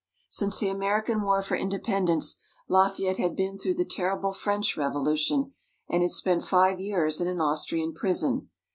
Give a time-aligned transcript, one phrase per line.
[0.29, 5.53] Since the American War for Independence, Lafayette had been through the terrible French Revolution,
[5.87, 8.49] and had spent five years in an Austrian prison.